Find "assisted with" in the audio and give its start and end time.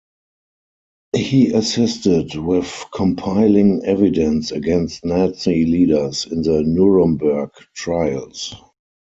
1.51-2.85